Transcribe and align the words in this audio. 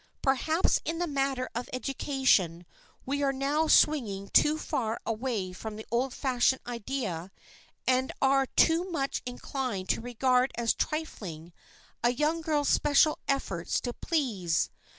Perhaps 0.23 0.79
in 0.83 0.97
the 0.97 1.05
matter 1.05 1.47
of 1.53 1.69
education 1.71 2.65
we 3.05 3.21
are 3.21 3.31
now 3.31 3.67
swinging 3.67 4.29
too 4.29 4.57
far 4.57 4.99
away 5.05 5.53
from 5.53 5.75
the 5.75 5.85
old 5.91 6.11
fashioned 6.11 6.61
ideal 6.65 7.29
and 7.85 8.11
are 8.19 8.47
too 8.47 8.89
much 8.89 9.21
inclined 9.27 9.89
to 9.89 10.01
regard 10.01 10.51
as 10.55 10.73
trifling 10.73 11.53
a 12.03 12.09
young 12.13 12.41
girl's 12.41 12.69
special 12.69 13.19
efforts 13.27 13.79
to 13.81 13.93
please. 13.93 14.71